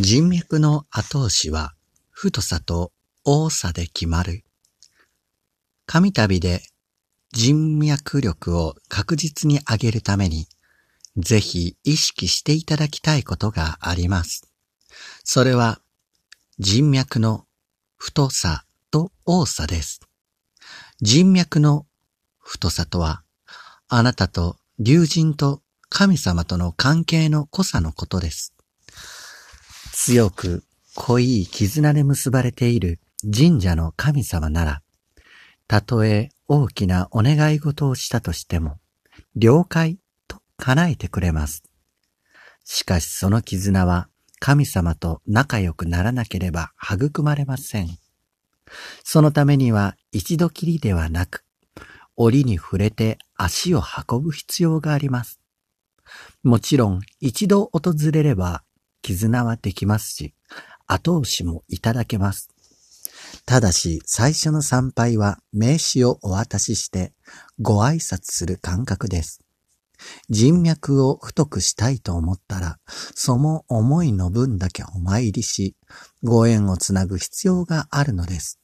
[0.00, 1.74] 人脈の後押しは
[2.10, 2.92] 太さと
[3.24, 4.44] 多さで決まる。
[5.86, 6.62] 神旅で
[7.32, 10.46] 人脈力を確実に上げるために、
[11.16, 14.48] ぜひ意識していただきたいことがあります。
[15.24, 15.80] それは
[16.60, 17.44] 人脈の
[17.96, 18.62] 太さ
[18.92, 20.00] と多さです。
[21.00, 21.86] 人脈の
[22.38, 23.24] 太さとは、
[23.88, 28.54] あなたと竜神と神様との関係の濃さのことです。
[30.00, 30.62] 強く
[30.94, 33.00] 濃い絆で結ばれている
[33.36, 34.82] 神社の神様なら、
[35.66, 38.78] たとえ大きなお願い事をしたとしても、
[39.34, 39.98] 了解
[40.28, 41.64] と叶えてくれます。
[42.64, 44.08] しかしその絆は
[44.38, 47.88] 神様と仲良くならなければ育まれません。
[49.02, 51.44] そのためには一度きりではなく、
[52.14, 55.40] 折に触れて足を運ぶ必要があります。
[56.44, 58.62] もちろん一度訪れれば
[59.02, 60.34] 絆はできますし、
[60.86, 62.48] 後押しもいただけます。
[63.44, 67.12] ただし、最初の参拝は名刺をお渡しして
[67.60, 69.40] ご挨拶する感覚です。
[70.28, 75.76] 人脈を太くしたいと思ったら、その思いの分だけお参りし、
[76.22, 78.60] ご縁をつなぐ必要があるのです。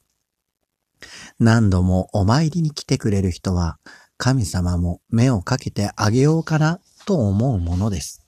[1.39, 3.77] 何度もお参りに来てくれる人は、
[4.17, 8.24] 神様も目をかけてあげようかなと思うものです。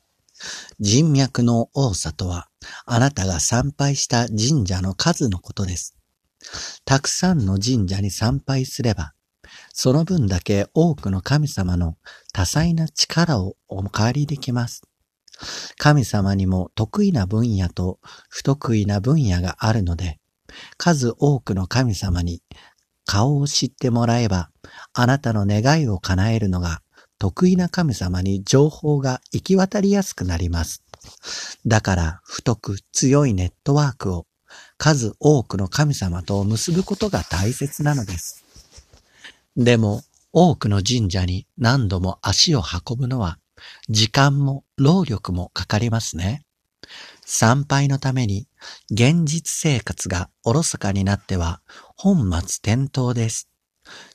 [0.80, 2.48] 人脈の多さとは、
[2.86, 5.98] あなたが参拝した神社の数のことです。
[6.86, 9.14] たくさんの神社に参拝すれば、
[9.74, 11.98] その分だけ多くの神様の
[12.34, 14.84] 多彩な力をお借りできます。
[15.78, 18.00] 神様にも得意な分野と
[18.30, 20.20] 不得意な分野があるので、
[20.78, 22.42] 数多くの神様に
[23.06, 24.50] 顔を知ってもらえば、
[24.94, 26.82] あなたの願いを叶えるのが
[27.20, 30.84] 得意な神様に情報が行き渡りやすくなります。
[31.66, 34.26] だから太く強いネットワークを
[34.78, 38.44] 数多くの神様と結ぶことが大切なのです。
[39.56, 43.40] でも多くの神社に何度も足を運ぶのは
[43.90, 46.44] 時間も労力もかかりますね。
[47.25, 48.47] 参拝のために
[48.91, 51.62] 現実生活がおろそかになっては
[51.96, 53.50] 本末転倒です。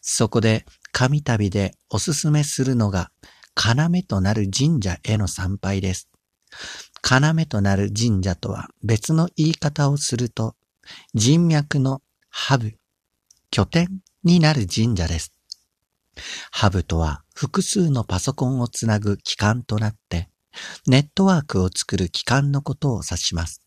[0.01, 3.11] そこで神旅でおすすめするのが
[3.57, 6.09] 要となる神社への参拝です。
[7.03, 10.55] 要となる神社とは別の言い方をすると
[11.15, 12.75] 人脈のハブ、
[13.51, 13.89] 拠点
[14.25, 15.33] になる神社です。
[16.51, 20.29] ハブとは複数のパソコンをつなぐ機関となって
[20.87, 23.63] ネットワークを作る機関のことを指します。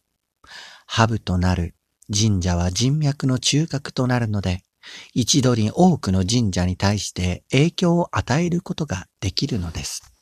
[0.86, 1.76] ハブとなる
[2.14, 4.64] 神社は人脈の中核となるので、
[5.14, 10.15] 一度に多くの神社に対して影響を与えることができるのです。